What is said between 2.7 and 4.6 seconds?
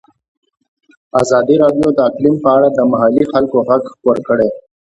د محلي خلکو غږ خپور کړی.